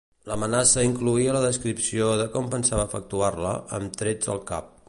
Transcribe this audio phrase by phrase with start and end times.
[0.29, 4.79] L'amenaça incloïa la descripció de com pensava efectuar-la, amb trets al cap.